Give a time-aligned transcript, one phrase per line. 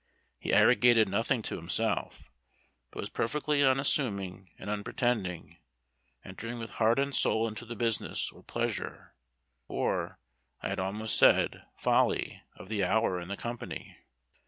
[0.39, 2.31] He arrogated nothing to himself,
[2.89, 5.57] but was perfectly unassuming and unpretending,
[6.25, 9.13] entering with heart and soul into the business, or pleasure,
[9.67, 10.17] or,
[10.59, 13.95] I had almost said, folly, of the hour and the company.